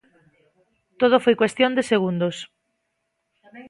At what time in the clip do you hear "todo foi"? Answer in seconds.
1.01-1.35